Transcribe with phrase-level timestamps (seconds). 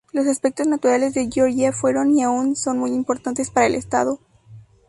[0.13, 4.19] Los aspectos naturales de Georgia fueron y aún son muy importantes para el estado.